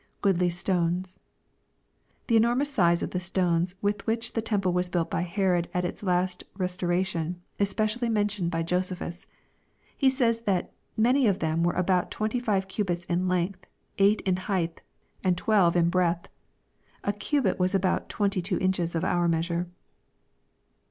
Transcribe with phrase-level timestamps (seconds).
[0.23, 1.19] [Goodly stones^
[2.25, 5.85] The enormous size of the stones with which the temple was built by Herod at
[5.85, 9.27] its last restoration, is specially mentioned by Josephus.
[9.95, 13.67] He says that "many of them were about twenty five cubits in length,
[13.99, 14.81] eight in height,
[15.23, 16.29] and twelve in breadth."
[17.03, 19.67] A cubit was about twenty two inches of our measure.